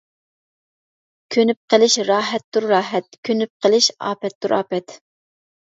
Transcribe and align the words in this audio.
كۆنۈپ 1.35 1.59
قېلىش 1.73 1.99
راھەتتۇر 2.09 2.67
راھەت، 2.73 3.21
كۆنۈپ 3.31 3.55
قېلىش 3.69 3.93
ئاپەتتۇر 3.99 4.59
ئاپەت. 4.61 4.99